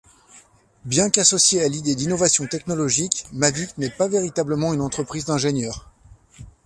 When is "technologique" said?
2.47-3.27